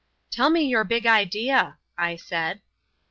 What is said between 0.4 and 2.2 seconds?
me your big idea," I